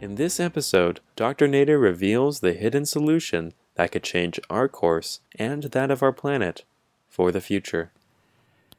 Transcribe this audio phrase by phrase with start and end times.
[0.00, 1.48] In this episode, Dr.
[1.48, 6.64] Nader reveals the hidden solution that could change our course and that of our planet
[7.08, 7.90] for the future.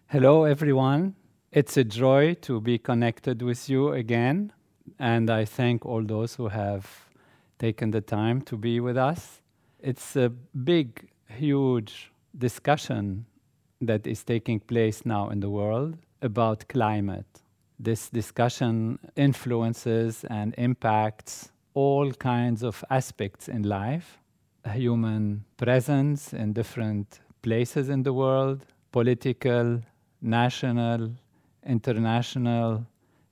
[0.08, 1.16] Hello, everyone.
[1.52, 4.54] It's a joy to be connected with you again,
[4.98, 7.10] and I thank all those who have
[7.58, 9.42] taken the time to be with us.
[9.82, 13.26] It's a big, huge discussion
[13.82, 17.42] that is taking place now in the world about climate
[17.80, 24.20] this discussion influences and impacts all kinds of aspects in life
[24.74, 29.82] human presence in different places in the world, political,
[30.22, 31.12] national,
[31.66, 32.86] international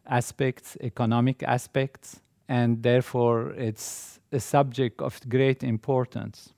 [0.07, 6.53] aspects, economic aspects, and therefore it's a subject of great importance.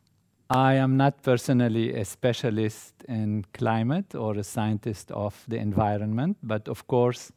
[0.51, 6.67] I am not personally a specialist in climate or a scientist of the environment, but
[6.67, 7.31] of course,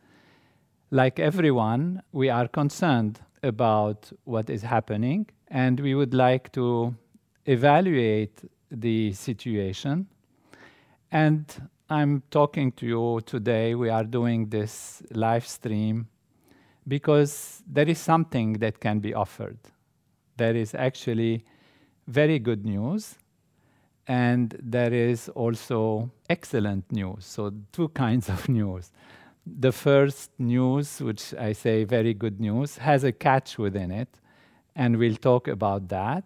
[0.92, 6.94] like everyone, we are concerned about what is happening and we would like to
[7.46, 10.06] evaluate the situation.
[11.10, 11.46] And
[11.88, 13.74] I'm talking to you today.
[13.74, 16.08] We are doing this live stream
[16.86, 19.58] because there is something that can be offered.
[20.36, 21.46] There is actually
[22.06, 23.16] very good news,
[24.08, 27.24] and there is also excellent news.
[27.24, 28.90] So, two kinds of news
[29.46, 34.20] the first news, which I say very good news, has a catch within it,
[34.76, 36.24] and we'll talk about that.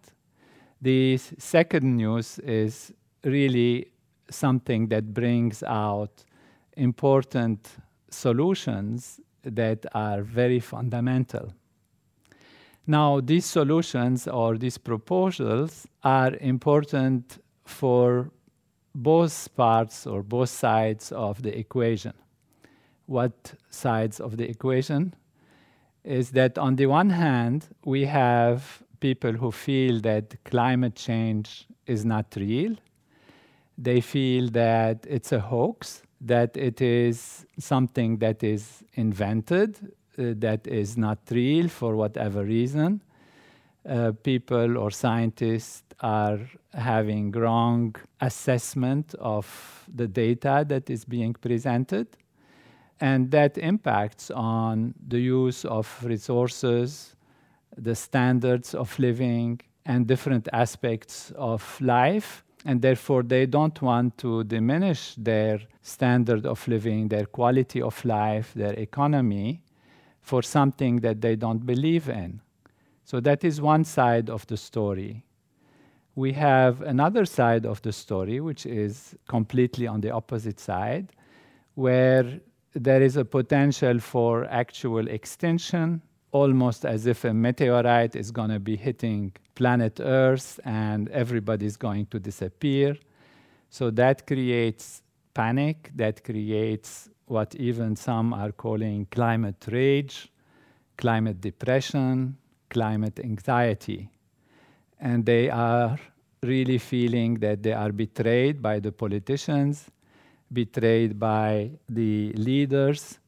[0.82, 2.92] The second news is
[3.24, 3.92] really
[4.30, 6.24] something that brings out
[6.76, 7.68] important
[8.10, 11.52] solutions that are very fundamental.
[12.86, 18.30] Now, these solutions or these proposals are important for
[18.94, 22.12] both parts or both sides of the equation
[23.06, 25.14] what sides of the equation
[26.04, 32.04] is that on the one hand, we have people who feel that climate change is
[32.04, 32.76] not real.
[33.76, 40.66] They feel that it's a hoax, that it is something that is invented, uh, that
[40.66, 43.02] is not real for whatever reason.
[43.86, 46.40] Uh, people or scientists are
[46.72, 52.08] having wrong assessment of the data that is being presented
[53.00, 57.14] and that impacts on the use of resources,
[57.76, 62.42] the standards of living, and different aspects of life.
[62.64, 68.52] And therefore, they don't want to diminish their standard of living, their quality of life,
[68.54, 69.62] their economy
[70.20, 72.40] for something that they don't believe in.
[73.04, 75.22] So, that is one side of the story.
[76.16, 81.12] We have another side of the story, which is completely on the opposite side,
[81.74, 82.40] where
[82.76, 88.60] there is a potential for actual extinction, almost as if a meteorite is going to
[88.60, 92.96] be hitting planet Earth and everybody's going to disappear.
[93.70, 100.30] So that creates panic, that creates what even some are calling climate rage,
[100.98, 102.36] climate depression,
[102.68, 104.10] climate anxiety.
[105.00, 105.98] And they are
[106.42, 109.90] really feeling that they are betrayed by the politicians
[110.52, 113.18] betrayed by the leaders,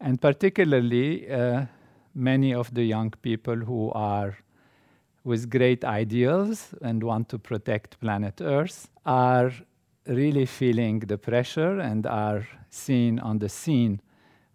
[0.00, 1.66] and particularly uh,
[2.14, 4.36] many of the young people who are
[5.24, 9.52] with great ideals and want to protect planet Earth are
[10.06, 14.00] really feeling the pressure and are seen on the scene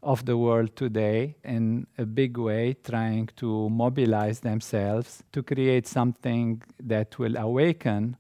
[0.04, 6.62] of the world today in a big way, trying to mobilize themselves to create something
[6.80, 8.16] that will awaken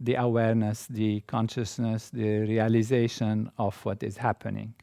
[0.00, 4.74] the awareness, the consciousness, the realization of what is happening.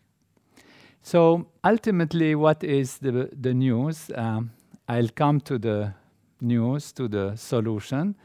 [1.01, 4.11] So ultimately, what is the, the news?
[4.15, 4.51] Um,
[4.87, 5.93] I'll come to the
[6.41, 8.15] news, to the solution.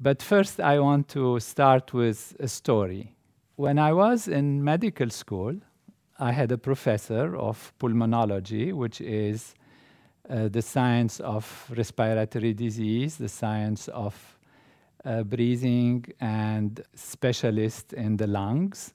[0.00, 3.14] But first, I want to start with a story.
[3.56, 5.54] When I was in medical school,
[6.18, 9.54] I had a professor of pulmonology, which is
[10.28, 14.37] uh, the science of respiratory disease, the science of
[15.04, 18.94] uh, breathing and specialist in the lungs.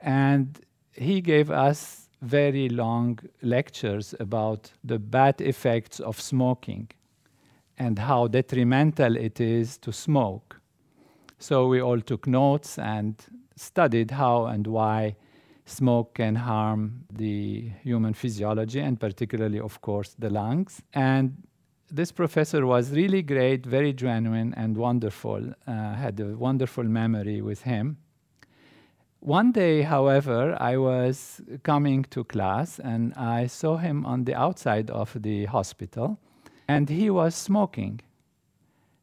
[0.00, 0.60] And
[0.92, 6.90] he gave us very long lectures about the bad effects of smoking.
[7.78, 10.60] and how detrimental it is to smoke.
[11.38, 13.14] So we all took notes and
[13.56, 15.16] studied how and why
[15.64, 21.36] smoke can harm the human physiology and particularly of course the lungs and
[21.90, 27.62] this professor was really great very genuine and wonderful uh, had a wonderful memory with
[27.62, 27.96] him
[29.20, 34.90] one day however i was coming to class and i saw him on the outside
[34.90, 36.18] of the hospital
[36.68, 38.00] and he was smoking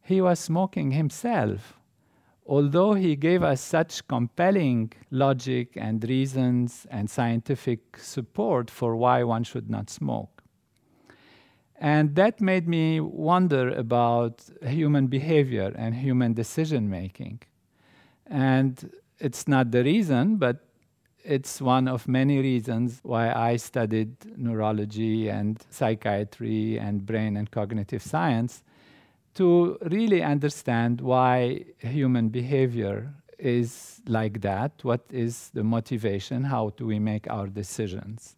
[0.01, 1.79] he was smoking himself
[2.45, 9.43] although he gave us such compelling logic and reasons and scientific support for why one
[9.43, 10.34] should not smoke.
[11.79, 17.41] And that made me wonder about human behavior and human decision making.
[18.25, 20.65] And it's not the reason, but
[21.23, 28.01] it's one of many reasons why I studied neurology and psychiatry and brain and cognitive
[28.01, 28.63] science
[29.33, 36.85] to really understand why human behavior is like that, what is the motivation, how do
[36.85, 38.37] we make our decisions.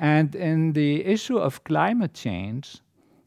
[0.00, 2.78] And in the issue of climate change,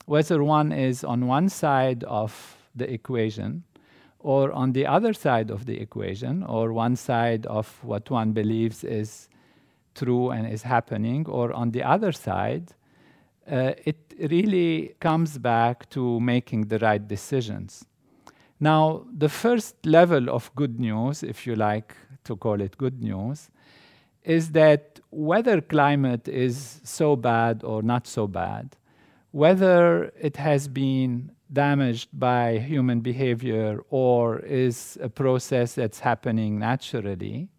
[0.06, 3.64] whether one is on one side of the equation
[4.24, 8.84] or on the other side of the equation, or one side of what one believes
[8.84, 9.28] is
[9.96, 12.74] true and is happening, or on the other side,
[13.52, 13.98] uh, it
[14.32, 17.86] really comes back to making the right decisions.
[18.62, 21.94] Now, the first level of good news, if you like
[22.24, 23.50] to call it good news,
[24.24, 28.76] is that whether climate is so bad or not so bad,
[29.32, 37.50] whether it has been damaged by human behavior or is a process that's happening naturally,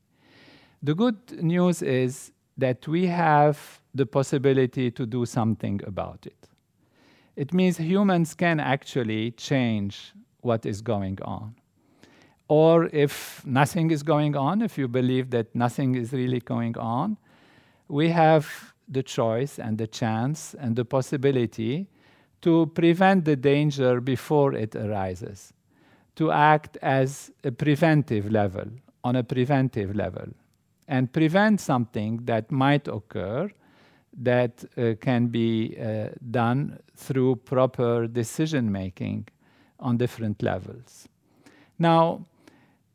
[0.83, 6.49] the good news is that we have the possibility to do something about it.
[7.37, 11.55] It means humans can actually change what is going on.
[12.49, 17.17] Or if nothing is going on, if you believe that nothing is really going on,
[17.89, 21.89] we have the choice and the chance and the possibility
[22.43, 25.55] to prevent the danger before it arises,
[26.17, 28.67] to act as a preventive level,
[29.03, 30.27] on a preventive level,
[30.87, 33.51] and prevent something that might occur
[34.23, 39.27] that uh, can be uh, done through proper decision making
[39.81, 41.09] on different levels.
[41.79, 42.27] Now,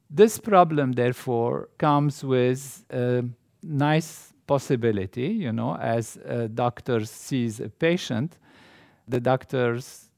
[0.09, 3.23] this problem, therefore, comes with a
[3.61, 5.27] nice possibility.
[5.27, 8.37] You know, as a doctor sees a patient,
[9.07, 10.09] the doctor's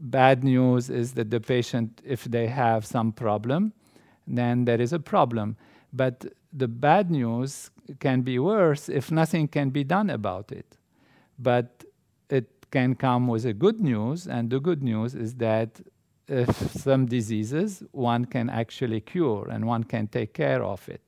[0.00, 3.72] bad news is that the patient, if they have some problem,
[4.26, 5.56] then there is a problem.
[5.92, 7.70] But the bad news
[8.00, 10.76] can be worse if nothing can be done about it.
[11.38, 11.84] But
[12.28, 15.80] it can come with a good news, and the good news is that
[16.28, 21.02] if some diseases one can actually cure and one can take care of it.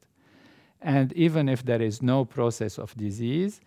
[0.81, 3.61] And even if there is no process of disease,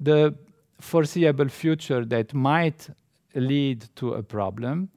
[0.00, 0.34] the
[0.80, 2.88] foreseeable future that might
[3.34, 4.90] lead to a problem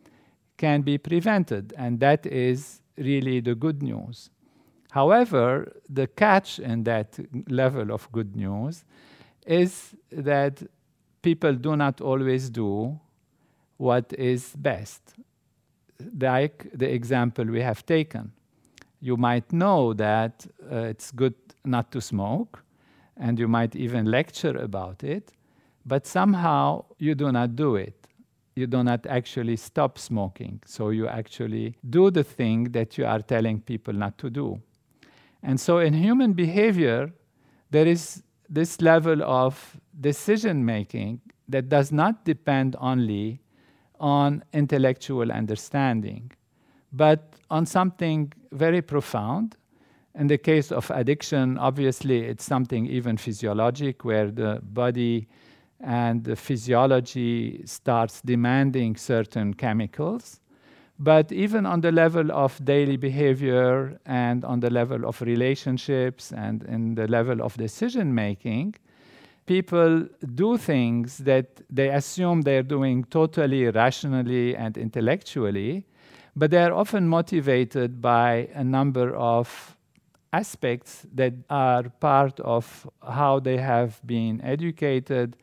[0.57, 4.29] can be prevented, and that is really the good news.
[4.91, 7.17] However, the catch in that
[7.47, 8.83] level of good news
[9.45, 10.61] is that
[11.21, 12.99] people do not always do
[13.77, 15.13] what is best.
[16.19, 18.31] Like the example we have taken.
[19.01, 22.63] You might know that uh, it's good not to smoke,
[23.17, 25.31] and you might even lecture about it,
[25.85, 28.07] but somehow you do not do it.
[28.55, 30.61] You do not actually stop smoking.
[30.65, 34.61] So you actually do the thing that you are telling people not to do.
[35.43, 37.13] And so in human behavior,
[37.71, 43.41] there is this level of decision making that does not depend only
[43.99, 46.31] on intellectual understanding,
[46.91, 49.55] but on something very profound.
[50.15, 55.27] In the case of addiction, obviously, it's something even physiologic where the body
[55.79, 60.41] and the physiology starts demanding certain chemicals.
[60.97, 66.63] But even on the level of daily behavior and on the level of relationships and
[66.63, 68.75] in the level of decision making,
[69.49, 75.87] people do things that they assume they're doing totally rationally and intellectually,
[76.35, 79.75] but they're often motivated by a number of
[80.33, 85.35] aspects that are part of how they have been educated,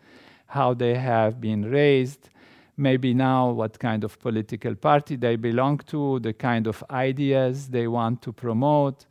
[0.46, 2.30] how they have been raised,
[2.76, 7.88] maybe now what kind of political party they belong to, the kind of ideas they
[7.88, 9.04] want to promote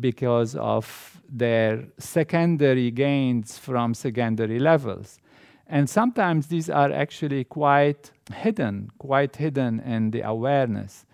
[0.00, 5.18] because of their secondary gains from secondary levels.
[5.66, 11.04] And sometimes these are actually quite hidden, quite hidden in the awareness.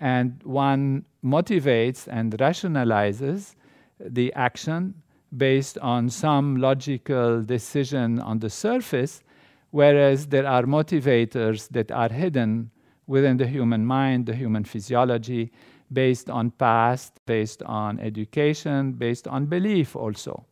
[0.00, 3.54] And one motivates and rationalizes
[3.98, 4.94] the action
[5.34, 9.22] based on some logical decision on the surface,
[9.70, 12.70] whereas there are motivators that are hidden
[13.06, 15.50] within the human mind, the human physiology,
[15.92, 20.44] based on past, based on education, based on belief also.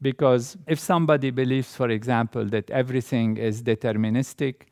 [0.00, 4.66] Because if somebody believes, for example, that everything is deterministic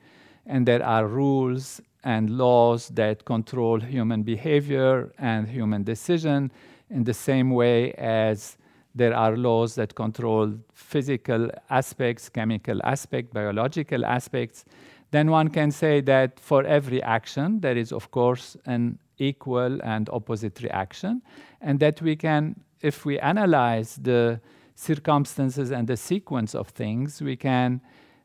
[0.47, 6.51] and there are rules and laws that control human behavior and human decision
[6.89, 8.57] in the same way as
[8.95, 14.65] there are laws that control physical aspects, chemical aspects, biological aspects,
[15.13, 20.09] then one can say that for every action, there is, of course, an equal and
[20.11, 21.23] opposite reaction,
[21.61, 24.41] and that we can, if we analyze the
[24.75, 27.81] circumstances and the sequence of things, we can,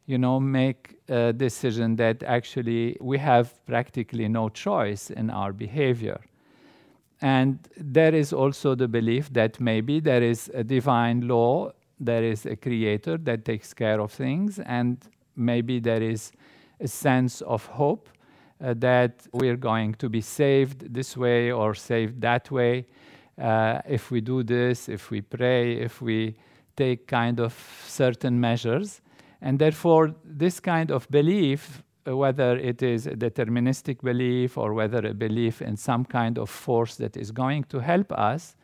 [0.06, 6.22] you know, make a decision that actually we have practically no choice in our behavior.
[7.22, 12.46] And there is also the belief that maybe there is a divine law, there is
[12.46, 14.98] a creator that takes care of things, and
[15.36, 16.32] maybe there is
[16.80, 18.10] a sense of hope
[18.60, 22.86] that we're going to be saved this way or saved that way.
[23.42, 26.36] Uh, if we do this, if we pray, if we
[26.76, 27.54] take kind of
[27.86, 29.02] certain measures.
[29.42, 35.00] And therefore, this kind of belief uh, whether it is a deterministic belief or whether
[35.08, 38.56] a belief in some kind of force that is going to help us,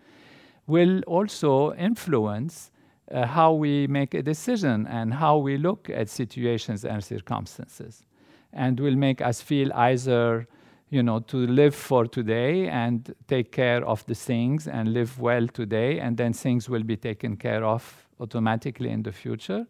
[0.68, 2.70] will also influence
[3.12, 8.06] uh, how we make a decision and how we look at situations and circumstances.
[8.54, 10.48] And will make us feel either,
[10.90, 15.48] you know, to live for today and take care of the things and live well
[15.48, 19.66] today, and then things will be taken care of automatically in the future.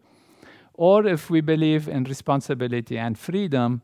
[0.73, 3.81] Or if we believe in responsibility and freedom,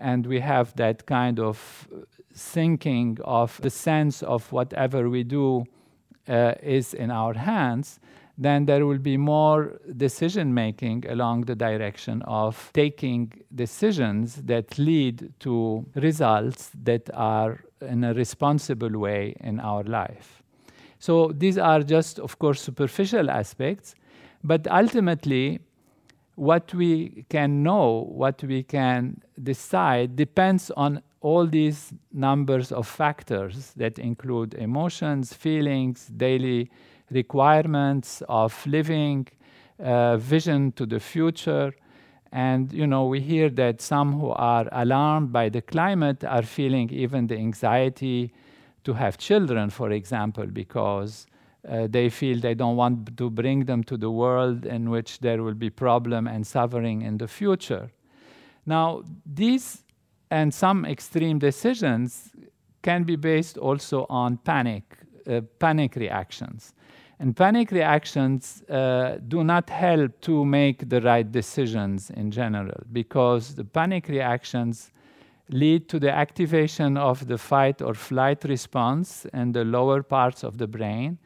[0.00, 1.88] and we have that kind of
[2.34, 5.64] thinking of the sense of whatever we do
[6.28, 8.00] uh, is in our hands,
[8.44, 15.32] then there will be more decision making along the direction of taking decisions that lead
[15.40, 20.42] to results that are in a responsible way in our life.
[20.98, 23.94] So these are just, of course, superficial aspects,
[24.44, 25.60] but ultimately,
[26.36, 33.72] what we can know, what we can decide, depends on all these numbers of factors
[33.76, 36.70] that include emotions, feelings, daily
[37.12, 39.28] requirements of living,
[39.78, 41.72] uh, vision to the future.
[42.32, 46.90] And you know, we hear that some who are alarmed by the climate are feeling
[46.90, 48.32] even the anxiety
[48.84, 51.26] to have children, for example, because
[51.68, 55.42] uh, they feel they don't want to bring them to the world in which there
[55.42, 57.90] will be problem and suffering in the future.
[58.66, 59.84] Now, these
[60.30, 62.32] and some extreme decisions
[62.82, 64.96] can be based also on panic,
[65.28, 66.74] uh, panic reactions.
[67.22, 73.54] And panic reactions uh, do not help to make the right decisions in general because
[73.54, 74.90] the panic reactions
[75.48, 80.58] lead to the activation of the fight or flight response in the lower parts of
[80.58, 81.16] the brain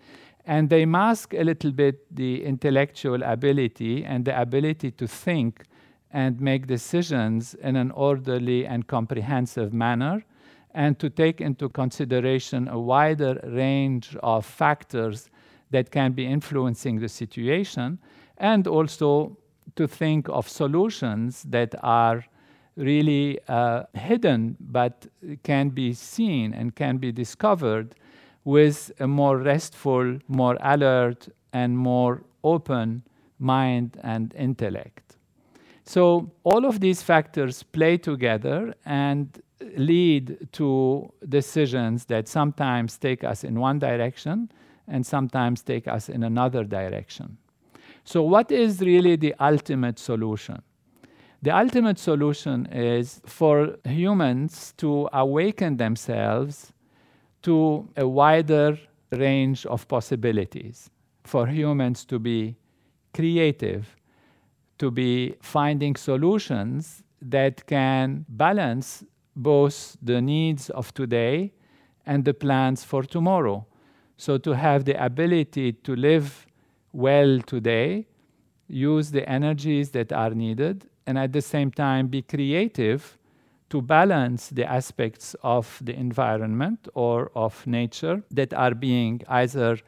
[0.45, 5.65] and they mask a little bit the intellectual ability and the ability to think
[6.13, 10.23] and make decisions in an orderly and comprehensive manner,
[10.75, 15.31] and to take into consideration a wider range of factors
[15.71, 17.99] that can be influencing the situation,
[18.39, 19.37] and also
[19.75, 22.25] to think of solutions that are
[22.77, 25.07] really uh, hidden but
[25.43, 27.95] can be seen and can be discovered
[28.45, 33.03] with a more restful, more alert, and more open
[33.39, 35.17] mind and intellect.
[35.85, 39.41] So, all of these factors play together and
[39.77, 44.51] lead to decisions that sometimes take us in one direction
[44.89, 47.39] and sometimes take us in another direction.
[48.05, 50.63] So, what is really the ultimate solution?
[51.43, 56.73] The ultimate solution is for humans to awaken themselves
[57.43, 58.79] to a wider
[59.13, 60.91] range of possibilities
[61.27, 62.57] for humans to be
[63.13, 63.97] creative,
[64.79, 71.53] to be finding solutions that can balance both the needs of today
[72.07, 73.67] and the plans for tomorrow.
[74.17, 76.47] So, to have the ability to live
[76.93, 78.07] well today,
[78.67, 83.19] use the energies that are needed, and at the same time be creative
[83.69, 89.79] to balance the aspects of the environment or of nature that are being either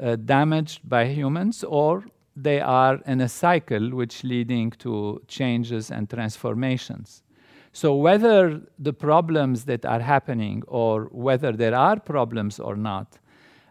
[0.00, 2.04] uh, damaged by humans or
[2.36, 7.22] they are in a cycle which leading to changes and transformations.
[7.72, 13.18] So whether the problems that are happening or whether there are problems or not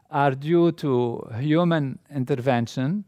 [0.10, 3.04] are due to human intervention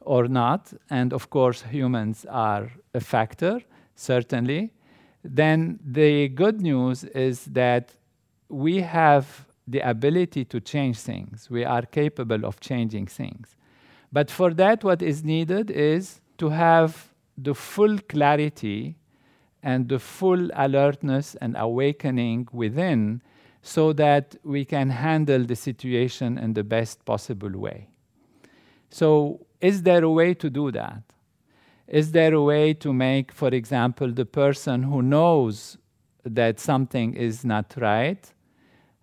[0.00, 3.60] or not, and of course humans are a factor,
[3.94, 4.72] certainly,
[5.24, 7.94] then the good news is that
[8.48, 11.48] we have the ability to change things.
[11.48, 13.56] We are capable of changing things.
[14.12, 18.96] But for that, what is needed is to have the full clarity
[19.62, 23.22] and the full alertness and awakening within
[23.62, 27.88] so that we can handle the situation in the best possible way.
[28.90, 31.02] So, is there a way to do that?
[31.86, 35.78] Is there a way to make, for example, the person who knows
[36.24, 38.32] that something is not right,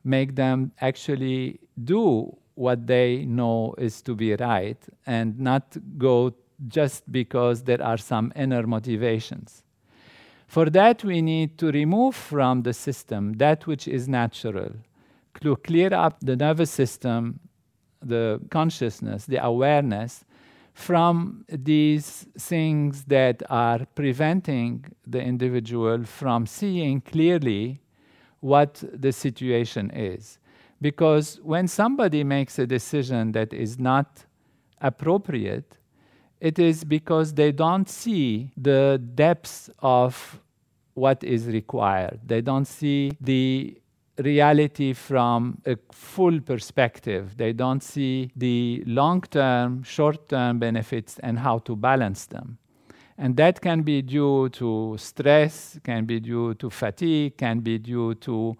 [0.03, 6.33] make them actually do what they know is to be right and not go
[6.67, 9.63] just because there are some inner motivations?
[10.49, 14.71] For that, we need to remove from the system that which is natural,
[15.41, 17.39] to clear up the nervous system,
[18.01, 20.25] the consciousness, the awareness
[20.73, 27.79] from these things that are preventing the individual from seeing clearly
[28.39, 30.39] what the situation is.
[30.81, 34.25] Because when somebody makes a decision that is not
[34.81, 35.77] appropriate,
[36.39, 40.39] it is because they don't see the depths of
[40.93, 42.19] what is required.
[42.25, 43.77] They don't see the
[44.17, 47.37] reality from a full perspective.
[47.37, 52.57] They don't see the long term, short term benefits and how to balance them.
[53.17, 58.15] And that can be due to stress, can be due to fatigue, can be due
[58.15, 58.55] to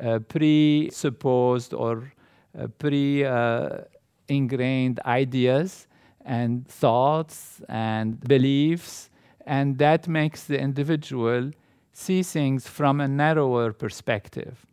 [0.00, 2.12] uh, presupposed or
[2.58, 3.80] uh, pre uh,
[4.28, 5.87] ingrained ideas
[6.28, 9.10] and thoughts and beliefs.
[9.46, 11.50] And that makes the individual
[11.92, 14.66] see things from a narrower perspective.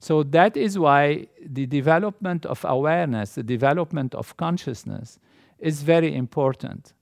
[0.00, 5.20] So that is why the development of awareness, the development of consciousness,
[5.60, 6.92] is very important.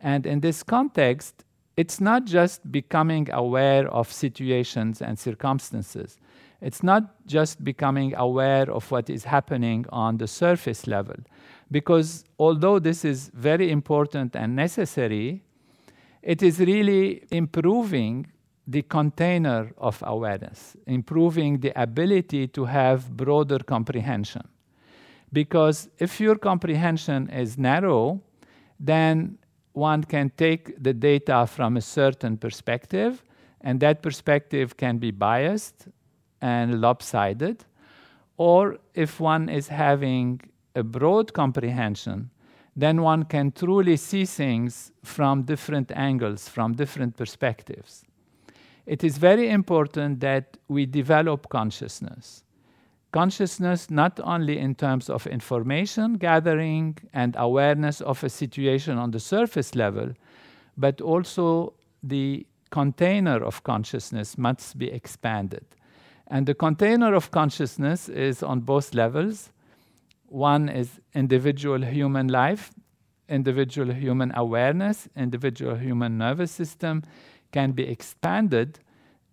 [0.00, 1.44] And in this context,
[1.76, 6.18] it's not just becoming aware of situations and circumstances.
[6.60, 11.14] It's not just becoming aware of what is happening on the surface level.
[11.70, 15.42] Because although this is very important and necessary,
[16.22, 18.26] it is really improving
[18.66, 24.46] the container of awareness, improving the ability to have broader comprehension.
[25.32, 28.20] Because if your comprehension is narrow,
[28.78, 29.38] then
[29.72, 33.22] one can take the data from a certain perspective,
[33.60, 35.88] and that perspective can be biased
[36.40, 37.64] and lopsided.
[38.36, 40.40] Or if one is having
[40.74, 42.30] a broad comprehension,
[42.76, 48.04] then one can truly see things from different angles, from different perspectives
[48.88, 52.42] it is very important that we develop consciousness.
[53.12, 59.20] Consciousness, not only in terms of information gathering and awareness of a situation on the
[59.20, 60.14] surface level,
[60.78, 65.64] but also the container of consciousness must be expanded.
[66.26, 69.50] And the container of consciousness is on both levels.
[70.28, 72.70] One is individual human life,
[73.28, 77.02] individual human awareness, individual human nervous system,
[77.50, 78.78] can be expanded,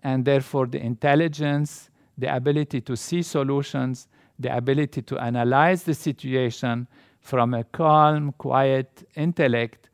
[0.03, 4.07] and therefore the intelligence, the ability to see solutions,
[4.39, 6.87] the ability to analyze the situation
[7.19, 9.89] from a calm, quiet intellect,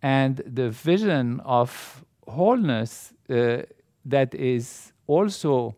[0.00, 3.62] and the vision of wholeness uh,
[4.04, 5.74] that is also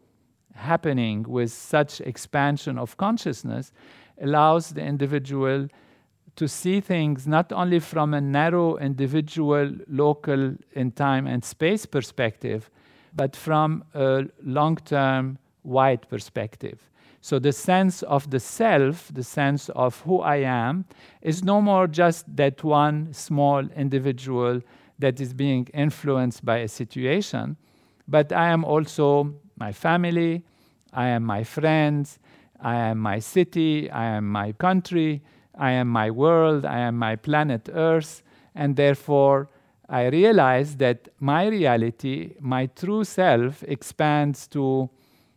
[0.54, 3.72] happening with such expansion of consciousness
[4.20, 5.68] allows the individual
[6.36, 12.70] to see things not only from a narrow individual, local, in time and space perspective,
[13.14, 16.88] but from a long term, wide perspective.
[17.20, 20.86] So the sense of the self, the sense of who I am,
[21.20, 24.62] is no more just that one small individual
[24.98, 27.56] that is being influenced by a situation,
[28.08, 30.44] but I am also my family,
[30.92, 32.18] I am my friends,
[32.62, 35.22] I am my city, I am my country,
[35.56, 38.22] I am my world, I am my planet Earth,
[38.54, 39.48] and therefore
[39.88, 44.88] I realize that my reality, my true self, expands to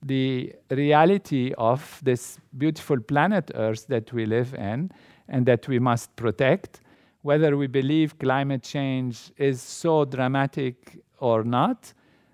[0.02, 4.92] the reality of this beautiful planet Earth that we live in
[5.28, 6.82] and that we must protect.
[7.22, 11.94] Whether we believe climate change is so dramatic or not,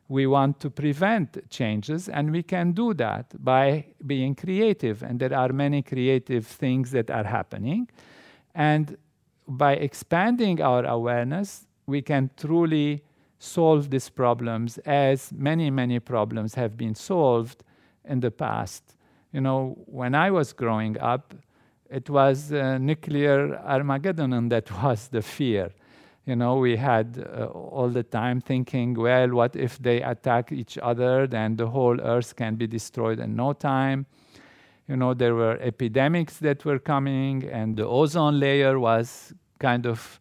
[0.09, 5.03] we want to prevent changes, and we can do that by being creative.
[5.03, 7.87] And there are many creative things that are happening.
[8.55, 8.97] And
[9.47, 13.03] by expanding our awareness, we can truly
[13.37, 17.63] solve these problems as many, many problems have been solved
[18.03, 18.95] in the past.
[19.31, 21.35] You know, when I was growing up,
[21.87, 25.69] it was uh, nuclear Armageddon that was the fear.
[26.29, 30.77] You know, we had uh, all the time thinking, well, what if they attack each
[30.77, 31.25] other?
[31.25, 34.05] Then the whole earth can be destroyed in no time.
[34.87, 40.19] You know, there were epidemics that were coming, and the ozone layer was kind of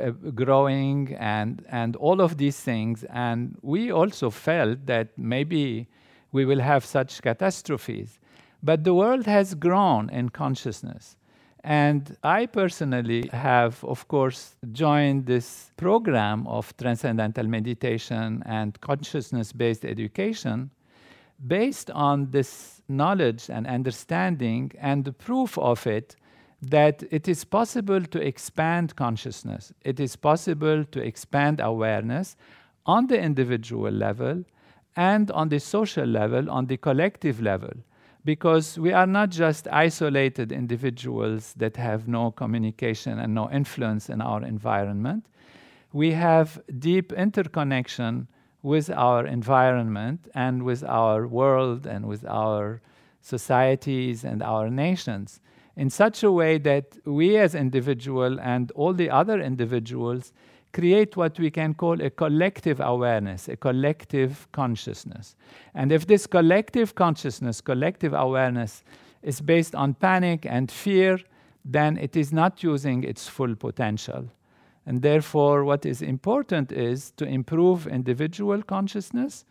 [0.00, 3.04] uh, growing, and, and all of these things.
[3.10, 5.88] And we also felt that maybe
[6.32, 8.18] we will have such catastrophes.
[8.62, 11.17] But the world has grown in consciousness.
[11.68, 19.84] And I personally have, of course, joined this program of transcendental meditation and consciousness based
[19.84, 20.70] education
[21.46, 26.16] based on this knowledge and understanding and the proof of it
[26.62, 32.34] that it is possible to expand consciousness, it is possible to expand awareness
[32.86, 34.42] on the individual level
[34.96, 37.74] and on the social level, on the collective level
[38.28, 44.20] because we are not just isolated individuals that have no communication and no influence in
[44.20, 45.24] our environment.
[45.94, 48.28] We have deep interconnection
[48.62, 52.82] with our environment and with our world and with our
[53.22, 55.40] societies and our nations
[55.74, 60.34] in such a way that we as individual and all the other individuals
[60.72, 65.36] create what we can call a collective awareness, a collective consciousness.
[65.74, 68.84] And if this collective consciousness, collective awareness,
[69.22, 71.18] is based on panic and fear,
[71.64, 74.30] then it is not using its full potential.
[74.86, 79.44] And therefore, what is important is to improve individual consciousness.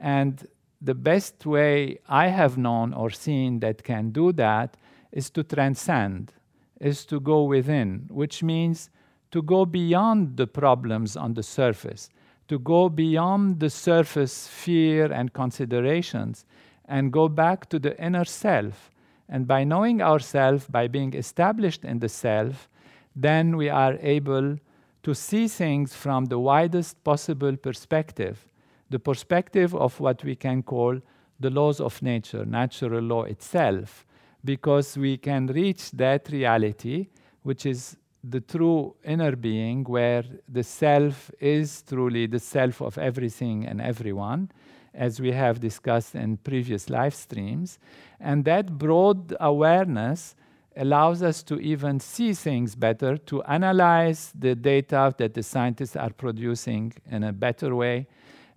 [0.00, 0.46] And
[0.80, 4.76] the best way I have known or seen that can do that
[5.12, 6.32] is to transcend,
[6.80, 8.88] is to go within, which means
[9.30, 12.08] to go beyond the problems on the surface,
[12.48, 16.44] to go beyond the surface fear and considerations,
[16.86, 18.90] and go back to the inner self.
[19.28, 22.68] And by knowing ourselves, by being established in the self,
[23.14, 24.56] then we are able
[25.02, 28.48] to see things from the widest possible perspective,
[28.90, 30.98] the perspective of what we can call
[31.40, 34.06] the laws of nature, natural law itself,
[34.44, 37.08] because we can reach that reality,
[37.42, 37.96] which is
[38.30, 44.50] the true inner being, where the self is truly the self of everything and everyone,
[44.94, 47.78] as we have discussed in previous live streams.
[48.20, 50.34] And that broad awareness
[50.76, 56.10] allows us to even see things better, to analyze the data that the scientists are
[56.10, 58.06] producing in a better way,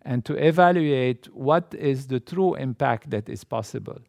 [0.03, 3.99] and to evaluate what is the true impact that is possible.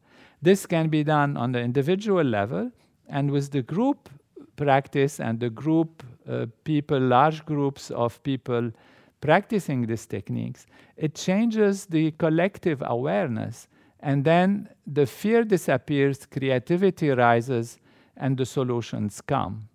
[0.41, 2.71] This can be done on the individual level,
[3.09, 4.09] and with the group
[4.57, 8.71] practice and the group uh, people, large groups of people
[9.21, 13.69] practicing these techniques, it changes the collective awareness.
[14.01, 17.79] And then the fear disappears, creativity rises,
[18.17, 19.69] and the solutions come.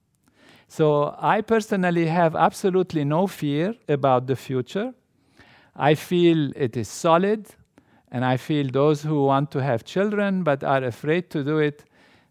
[0.68, 4.94] So I personally have absolutely no fear about the future.
[5.76, 7.48] I feel it is solid,
[8.12, 11.86] and I feel those who want to have children but are afraid to do it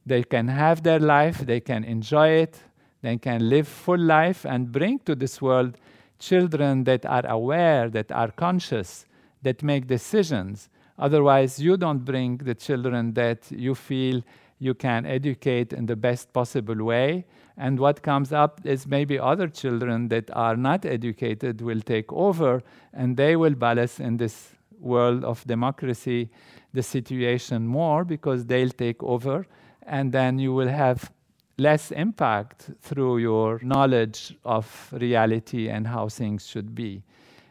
[0.06, 2.60] they can have their life, they can enjoy it,
[3.02, 5.76] they can live full life and bring to this world
[6.18, 9.06] children that are aware, that are conscious,
[9.42, 10.70] that make decisions.
[10.98, 14.22] Otherwise, you don't bring the children that you feel
[14.58, 17.26] you can educate in the best possible way.
[17.58, 22.62] And what comes up is maybe other children that are not educated will take over
[22.94, 26.30] and they will balance in this world of democracy
[26.72, 29.46] the situation more because they'll take over
[29.86, 31.10] and then you will have
[31.58, 37.02] less impact through your knowledge of reality and how things should be.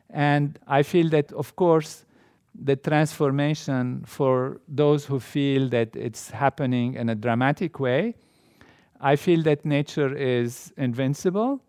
[0.10, 2.06] And I feel that, of course,
[2.54, 8.16] the transformation for those who feel that it's happening in a dramatic way,
[9.02, 11.62] I feel that nature is invincible,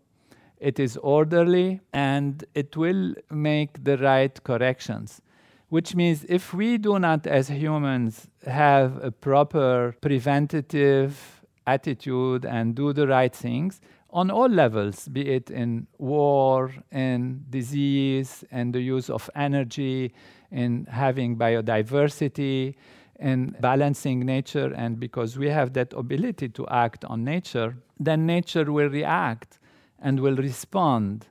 [0.59, 5.21] it is orderly, and it will make the right corrections
[5.69, 12.93] which means if we do not, as humans, have a proper preventative attitude and do
[12.93, 19.09] the right things on all levels, be it in war, in disease, and the use
[19.09, 20.13] of energy,
[20.49, 22.75] in having biodiversity,
[23.19, 28.71] in balancing nature, and because we have that ability to act on nature, then nature
[28.71, 29.59] will react
[29.99, 31.27] and will respond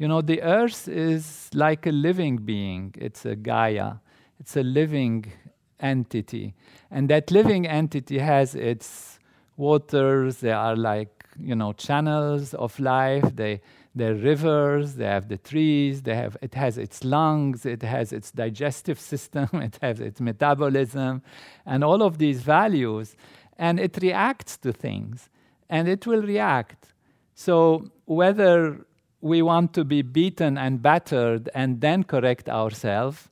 [0.00, 3.96] you know, the earth is like a living being, it's a Gaia,
[4.40, 5.30] it's a living
[5.78, 6.54] entity.
[6.90, 9.18] And that living entity has its
[9.56, 13.24] waters, they are like you know, channels of life.
[13.34, 13.60] They,
[13.94, 18.30] they're rivers, they have the trees, they have, it has its lungs, it has its
[18.30, 21.22] digestive system, it has its metabolism,
[21.66, 23.16] and all of these values.
[23.58, 25.28] And it reacts to things,
[25.68, 26.94] and it will react.
[27.34, 28.86] So whether
[29.20, 33.28] we want to be beaten and battered and then correct ourselves,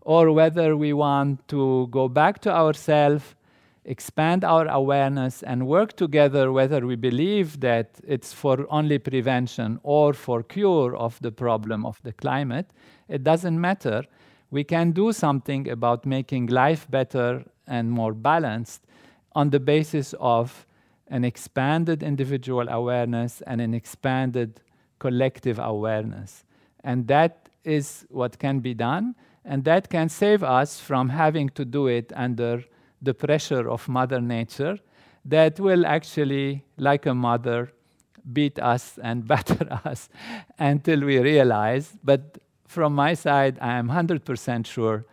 [0.00, 3.34] or whether we want to go back to ourselves
[3.84, 10.12] expand our awareness and work together whether we believe that it's for only prevention or
[10.12, 12.70] for cure of the problem of the climate
[13.08, 14.04] it doesn't matter.
[14.50, 18.82] We can do something about making life better and more balanced
[19.34, 20.66] on the basis of
[21.08, 24.60] an expanded individual awareness and an expanded
[25.04, 26.30] collective awareness
[26.88, 27.32] and that
[27.64, 32.12] is what can be done and that can save us from having to do it
[32.14, 32.64] under
[33.00, 34.78] the pressure of Mother Nature
[35.24, 37.72] that will actually, like a mother,
[38.32, 40.08] beat us and batter us
[40.58, 41.96] until we realize.
[42.02, 45.04] But from my side, I am 100% sure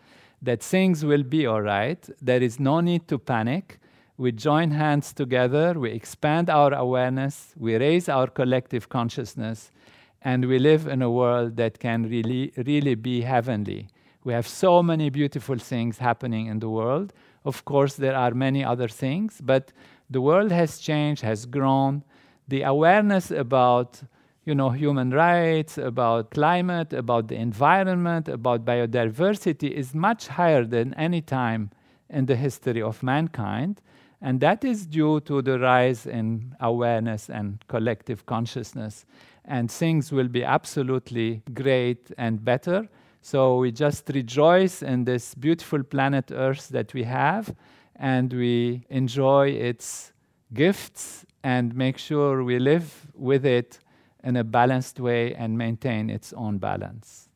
[0.41, 2.07] that things will be all right.
[2.21, 3.79] There is no need to panic.
[4.17, 9.71] We join hands together, we expand our awareness, we raise our collective consciousness,
[10.21, 13.87] and we live in a world that can really, really be heavenly.
[14.23, 17.13] We have so many beautiful things happening in the world.
[17.45, 19.71] Of course, there are many other things, but
[20.09, 22.03] the world has changed, has grown.
[22.47, 24.01] The awareness about
[24.49, 30.93] you know, human rights, about climate, about the environment, about biodiversity is much higher than
[30.95, 31.69] any time
[32.09, 33.79] in the history of mankind.
[34.21, 39.05] And that is due to the rise in awareness and collective consciousness.
[39.49, 42.87] And things will be absolutely great and better
[43.21, 47.53] so we just rejoice in this beautiful planet Earth that we have,
[47.95, 50.13] and we enjoy its
[50.53, 53.79] gifts and make sure we live with it
[54.23, 57.29] in a balanced way and maintain its own balance.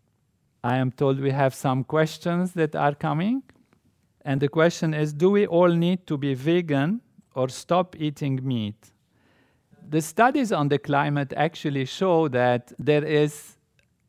[0.63, 3.43] I am told we have some questions that are coming.
[4.25, 7.01] And the question is Do we all need to be vegan
[7.35, 8.92] or stop eating meat?
[9.89, 13.57] The studies on the climate actually show that there is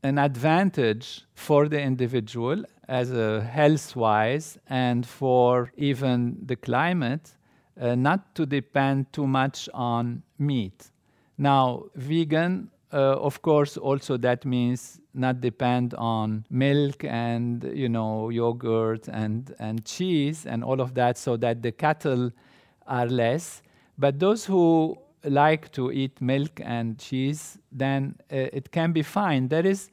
[0.03, 7.35] an advantage for the individual as a health wise and for even the climate
[7.81, 10.91] uh, not to depend too much on meat.
[11.39, 18.29] Now, vegan, uh, of course, also that means not depend on milk and you know
[18.29, 22.31] yogurt and and cheese and all of that, so that the cattle
[22.87, 23.63] are less.
[23.99, 29.49] But those who like to eat milk and cheese, then uh, it can be fine.
[29.49, 29.91] There is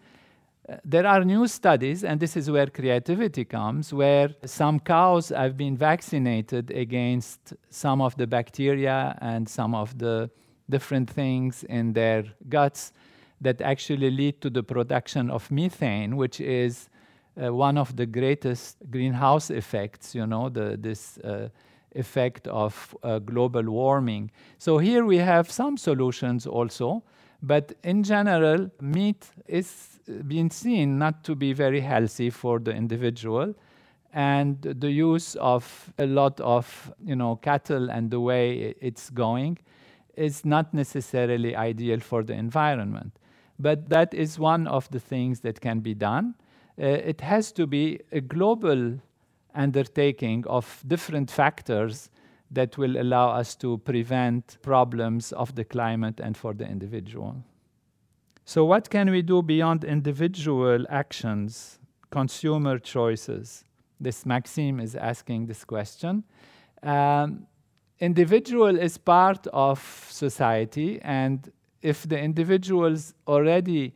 [0.69, 5.57] uh, there are new studies, and this is where creativity comes, where some cows have
[5.57, 10.29] been vaccinated against some of the bacteria and some of the
[10.69, 12.93] different things in their guts
[13.41, 16.89] that actually lead to the production of methane, which is
[17.41, 21.49] uh, one of the greatest greenhouse effects, you know, the, this uh,
[21.95, 24.31] effect of uh, global warming.
[24.57, 27.03] So here we have some solutions also,
[27.41, 33.55] but in general, meat is being seen not to be very healthy for the individual
[34.13, 39.57] and the use of a lot of you know cattle and the way it's going
[40.15, 43.17] is not necessarily ideal for the environment
[43.57, 46.35] but that is one of the things that can be done
[46.81, 48.99] uh, it has to be a global
[49.55, 52.09] undertaking of different factors
[52.49, 57.43] that will allow us to prevent problems of the climate and for the individual
[58.45, 63.63] so, what can we do beyond individual actions, consumer choices?
[63.99, 66.23] This Maxime is asking this question.
[66.83, 67.47] Um,
[67.99, 73.93] individual is part of society, and if the individuals already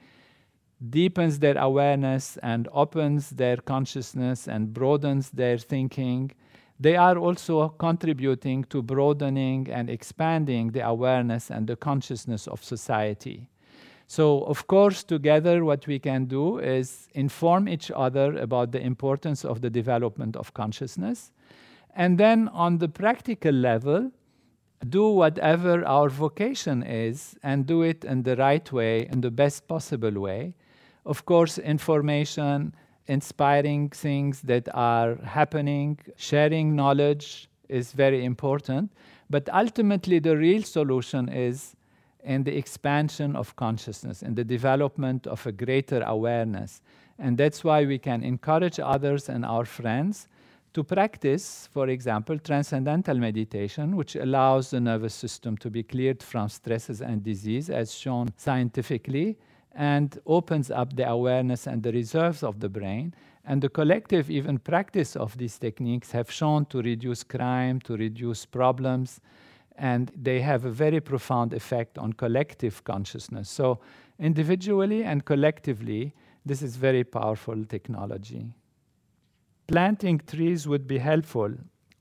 [0.90, 6.32] deepens their awareness and opens their consciousness and broadens their thinking,
[6.80, 13.48] they are also contributing to broadening and expanding the awareness and the consciousness of society.
[14.08, 19.44] So, of course, together, what we can do is inform each other about the importance
[19.44, 21.32] of the development of consciousness.
[21.96, 24.12] And then, on the practical level,
[24.90, 29.68] do whatever our vocation is and do it in the right way, in the best
[29.68, 30.54] possible way.
[31.06, 32.76] Of course, information,
[33.08, 38.92] inspiring things that are happening, sharing knowledge is very important.
[39.30, 41.76] But ultimately, the real solution is
[42.24, 46.82] in the expansion of consciousness and the development of a greater awareness.
[47.20, 50.28] And that's why we can encourage others and our friends
[50.76, 56.50] to practice, for example, transcendental meditation, which allows the nervous system to be cleared from
[56.50, 59.38] stresses and disease, as shown scientifically,
[59.74, 63.16] and opens up the awareness and the reserves of the brain.
[63.46, 68.46] And the collective, even practice of these techniques, have shown to reduce crime, to reduce
[68.46, 69.22] problems,
[69.78, 73.50] and they have a very profound effect on collective consciousness.
[73.50, 73.80] So,
[74.20, 76.14] individually and collectively,
[76.46, 78.52] this is very powerful technology.
[79.68, 81.52] Planting trees would be helpful.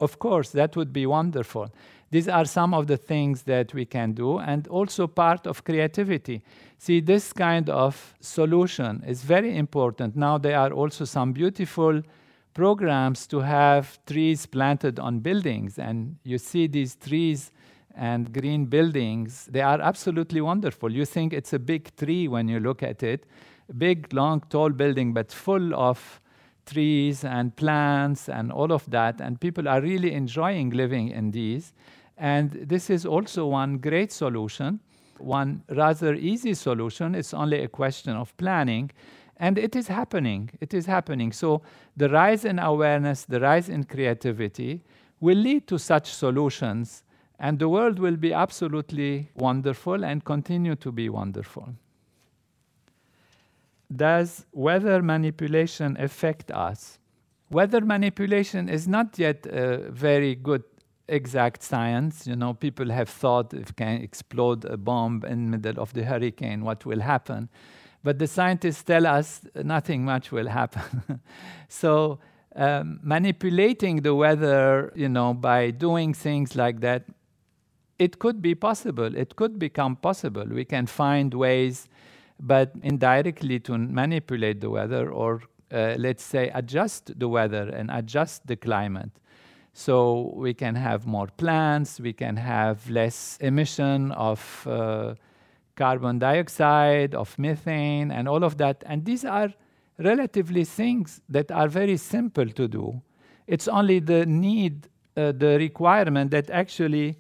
[0.01, 1.73] Of course, that would be wonderful.
[2.11, 6.43] These are some of the things that we can do, and also part of creativity.
[6.79, 10.15] See, this kind of solution is very important.
[10.15, 12.03] Now, there are also some beautiful
[12.53, 17.51] programs to have trees planted on buildings, and you see these trees
[17.97, 20.93] and green buildings, they are absolutely wonderful.
[20.93, 23.27] You think it's a big tree when you look at it,
[23.79, 26.21] big, long, tall building, but full of
[26.67, 29.21] trees and plants and all of that.
[29.21, 31.73] And people are really enjoying living in these.
[32.17, 34.81] And this is also one great solution,
[35.19, 37.15] one rather easy solution.
[37.15, 38.91] It's only a question of planning.
[39.37, 40.51] And it is happening.
[40.61, 41.33] It is happening.
[41.33, 41.63] So
[41.97, 44.83] the rise in awareness, the rise in creativity
[45.21, 47.03] will lead to such solutions
[47.39, 51.69] and the world will be absolutely wonderful and continue to be wonderful.
[53.95, 56.99] Does weather manipulation affect us?
[57.51, 60.65] Weather manipulation is not yet a very good
[61.09, 62.27] exact science.
[62.27, 66.05] You know, people have thought if can explode a bomb in the middle of the
[66.05, 67.49] hurricane, what will happen?
[68.03, 71.21] But the scientists tell us nothing much will happen.
[71.69, 72.19] so
[72.57, 77.05] um, manipulating the weather, you know, by doing things like that
[77.99, 79.15] it could be possible.
[79.17, 80.45] It could become possible.
[80.45, 81.89] We can find ways,
[82.47, 88.47] but indirectly to manipulate the weather or uh, let's say adjust the weather and adjust
[88.47, 89.11] the climate.
[89.73, 95.15] So we can have more plants, we can have less emission of uh,
[95.75, 98.85] carbon dioxide, of methane, and all of that.
[98.87, 99.53] And these are
[99.99, 103.03] relatively things that are very simple to do.
[103.47, 107.17] It's only the need, uh, the requirement that actually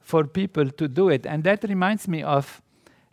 [0.00, 1.26] for people to do it.
[1.26, 2.62] And that reminds me of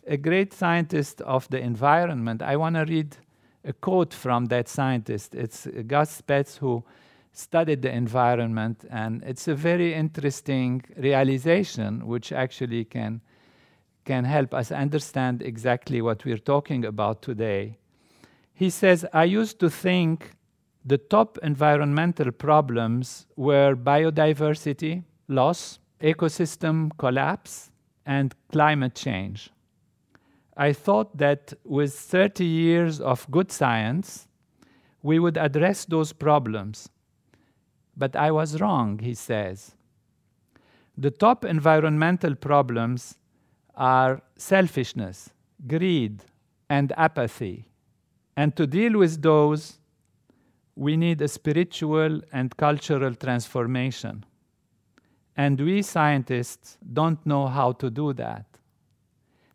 [0.08, 2.42] a great scientist of the environment.
[2.42, 3.18] I want to read
[3.64, 5.36] a quote from that scientist.
[5.36, 6.84] It's uh, Gus Speth who
[7.34, 13.22] studied the environment, and it's a very interesting realization which actually can,
[14.06, 17.78] can help us understand exactly what we're talking about today.
[18.54, 20.32] He says, I used to think
[20.86, 27.72] the top environmental problems were biodiversity loss, ecosystem collapse
[28.06, 29.52] and climate change.
[30.58, 34.28] I thought that with 30 years of good science,
[35.04, 36.90] we would address those problems.
[37.98, 39.76] But I was wrong, he says.
[40.98, 43.18] The top environmental problems
[43.76, 45.30] are selfishness,
[45.68, 46.24] greed,
[46.70, 47.68] and apathy.
[48.38, 49.80] And to deal with those,
[50.76, 54.26] we need a spiritual and cultural transformation.
[55.38, 58.46] And we scientists don't know how to do that.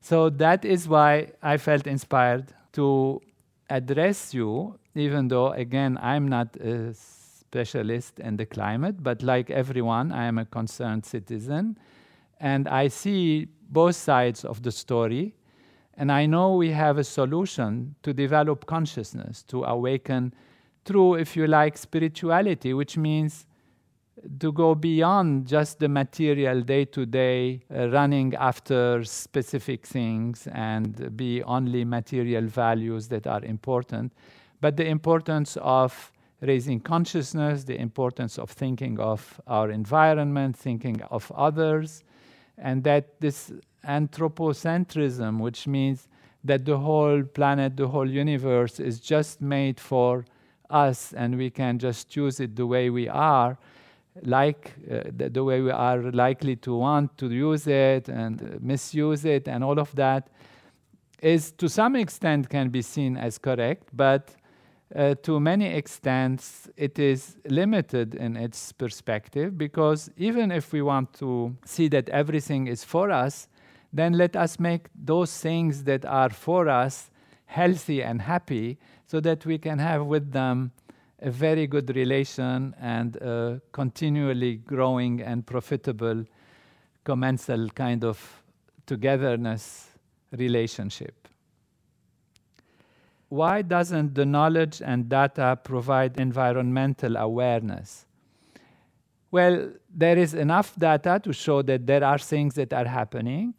[0.01, 3.21] So that is why I felt inspired to
[3.69, 10.13] address you, even though, again, I'm not a specialist in the climate, but like everyone,
[10.13, 11.79] I am a concerned citizen.
[12.41, 15.35] And I see both sides of the story.
[15.95, 20.33] And I know we have a solution to develop consciousness, to awaken
[20.87, 23.45] through, if you like, spirituality, which means
[24.38, 31.16] to go beyond just the material day to day, uh, running after specific things and
[31.16, 34.12] be only material values that are important,
[34.61, 41.30] but the importance of raising consciousness, the importance of thinking of our environment, thinking of
[41.35, 42.02] others,
[42.59, 43.52] and that this
[43.87, 46.09] anthropocentrism, which means
[46.44, 50.24] that the whole planet, the whole universe is just made for
[50.70, 53.59] us and we can just choose it the way we are
[54.23, 59.25] like uh, the, the, way we are likely to want to use it and misuse
[59.25, 60.29] it and all of that
[61.23, 64.35] is to some extent can be seen as correct but
[64.94, 71.13] uh, to many extents it is limited in its perspective because even if we want
[71.13, 73.48] to see that everything is for us
[73.92, 77.11] then let us make those things that are for us
[77.46, 80.73] healthy and happy so that we can have with them
[81.23, 86.25] a very good relation and a continually growing and profitable
[87.04, 88.42] commensal kind of
[88.87, 89.90] togetherness
[90.33, 91.29] relationship.
[93.29, 98.06] Why doesn't the knowledge and data provide environmental awareness?
[99.31, 103.54] Well, there is enough data to show that there are things that are happening,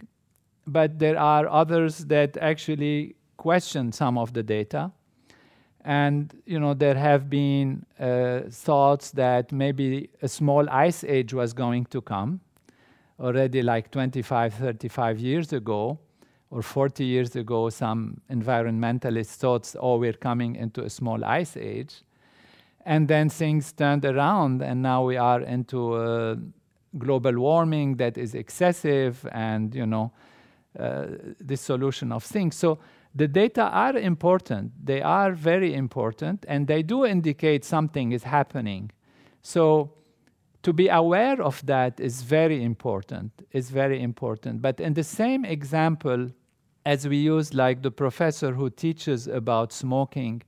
[0.67, 4.91] but there are others that actually question some of the data.
[5.83, 11.53] And you know there have been uh, thoughts that maybe a small ice age was
[11.53, 12.41] going to come
[13.21, 15.99] already like 25, 35 years ago,
[16.49, 22.01] or 40 years ago, some environmentalists thought, oh, we're coming into a small ice age.
[22.85, 26.51] And then things turned around, and now we are into
[26.97, 30.11] global warming that is excessive and, you know,
[30.77, 31.05] uh,
[31.39, 32.55] the solution of things.
[32.55, 32.79] So
[33.13, 34.71] the data are important.
[34.83, 38.91] They are very important, and they do indicate something is happening.
[39.41, 39.93] So
[40.63, 43.31] to be aware of that is very important.
[43.51, 44.61] Is very important.
[44.61, 46.29] But in the same example,
[46.85, 50.43] as we use, like the professor who teaches about smoking,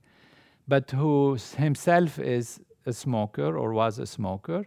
[0.66, 4.66] but who himself is a smoker or was a smoker.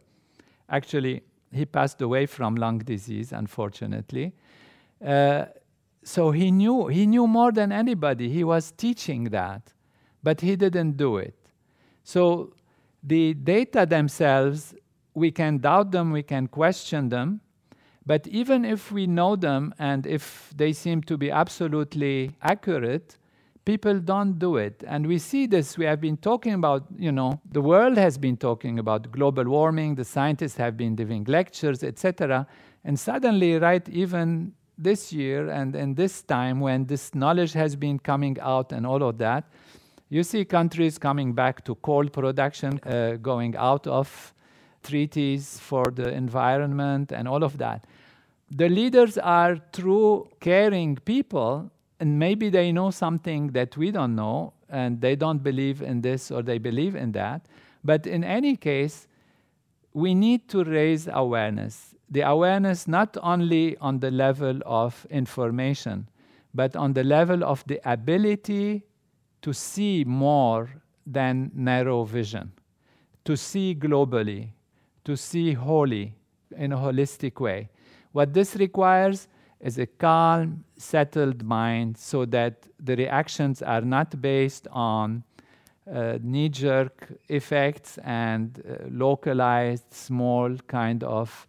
[0.70, 4.34] Actually, he passed away from lung disease, unfortunately.
[5.04, 5.46] Uh,
[6.08, 8.30] so he knew he knew more than anybody.
[8.30, 9.74] He was teaching that,
[10.24, 11.36] but he didn't do it.
[12.04, 12.54] So
[13.04, 14.74] the data themselves,
[15.14, 17.42] we can doubt them, we can question them,
[18.06, 23.18] but even if we know them and if they seem to be absolutely accurate,
[23.66, 24.86] people don't do it.
[24.88, 28.38] And we see this, we have been talking about, you know, the world has been
[28.38, 32.48] talking about global warming, the scientists have been giving lectures, etc.
[32.86, 38.00] And suddenly, right, even this year and in this time when this knowledge has been
[38.00, 39.46] coming out and all of that,
[40.10, 44.34] you see countries coming back to coal production, uh, going out of
[44.84, 47.86] treaties for the environment and all of that.
[48.50, 51.70] The leaders are true caring people,
[52.00, 56.32] and maybe they know something that we don't know, and they don't believe in this
[56.32, 57.46] or they believe in that.
[57.84, 59.08] But in any case,
[59.94, 61.96] we need to raise awareness.
[62.10, 66.10] The awareness not only on the level of information,
[66.54, 68.84] but on the level of the ability
[69.42, 70.70] to see more
[71.06, 72.52] than narrow vision,
[73.26, 74.50] to see globally,
[75.06, 76.16] to see wholly
[76.56, 77.70] in a holistic way.
[78.12, 79.28] What this requires
[79.60, 85.24] is a calm, settled mind so that the reactions are not based on
[85.92, 91.48] uh, knee jerk effects and uh, localized, small kind of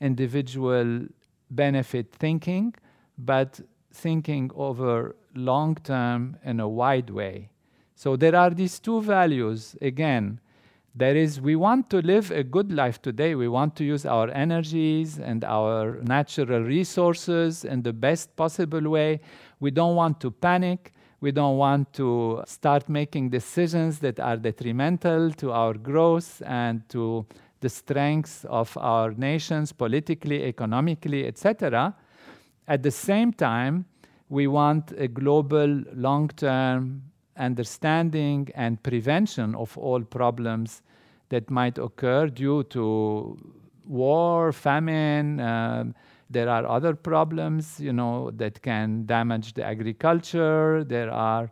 [0.00, 1.06] individual
[1.50, 2.74] benefit thinking,
[3.18, 3.60] but
[3.92, 7.50] thinking over long term in a wide way.
[7.94, 10.40] So there are these two values again
[10.94, 13.34] there is, we want to live a good life today.
[13.34, 19.20] We want to use our energies and our natural resources in the best possible way.
[19.60, 20.92] We don't want to panic.
[21.20, 27.26] We don't want to start making decisions that are detrimental to our growth and to
[27.60, 31.94] the strengths of our nations politically, economically, etc.
[32.66, 33.84] At the same time,
[34.28, 37.02] we want a global, long term
[37.36, 40.82] understanding and prevention of all problems
[41.30, 43.36] that might occur due to
[43.86, 45.40] war, famine.
[45.40, 45.94] Um,
[46.28, 50.84] there are other problems, you know, that can damage the agriculture.
[50.84, 51.50] There are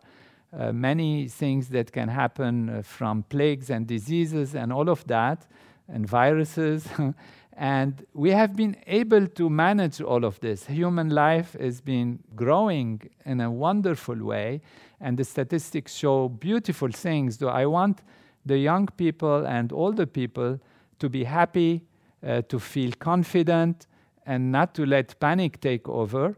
[0.57, 5.45] uh, many things that can happen uh, from plagues and diseases and all of that,
[5.91, 6.87] and viruses.
[7.53, 10.65] and we have been able to manage all of this.
[10.65, 14.61] Human life has been growing in a wonderful way,
[15.01, 17.37] and the statistics show beautiful things.
[17.37, 18.01] Though I want
[18.45, 20.59] the young people and older people
[20.99, 21.81] to be happy,
[22.25, 23.87] uh, to feel confident,
[24.25, 26.37] and not to let panic take over,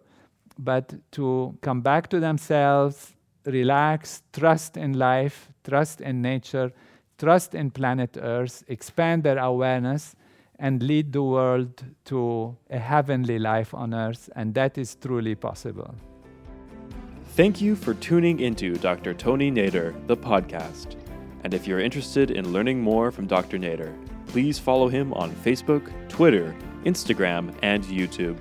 [0.57, 6.71] but to come back to themselves, relax, trust in life, trust in nature,
[7.21, 10.15] trust in planet Earth, expand their awareness,
[10.57, 14.29] and lead the world to a heavenly life on Earth.
[14.35, 15.93] And that is truly possible.
[17.35, 19.13] Thank you for tuning into Dr.
[19.13, 20.95] Tony Nader, the podcast.
[21.43, 23.57] And if you're interested in learning more from Dr.
[23.57, 23.93] Nader,
[24.27, 26.55] please follow him on Facebook, Twitter,
[26.85, 28.37] Instagram, and YouTube.